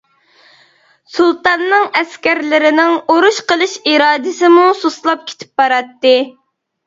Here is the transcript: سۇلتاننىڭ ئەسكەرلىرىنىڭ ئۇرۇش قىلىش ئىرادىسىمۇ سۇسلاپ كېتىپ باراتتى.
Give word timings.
سۇلتاننىڭ 1.17 1.83
ئەسكەرلىرىنىڭ 1.99 2.95
ئۇرۇش 3.15 3.37
قىلىش 3.51 3.77
ئىرادىسىمۇ 3.91 4.65
سۇسلاپ 4.79 5.25
كېتىپ 5.31 5.61
باراتتى. 5.63 6.17